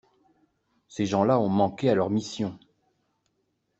[0.87, 2.57] Ces gens-là ont manqué à leur mission.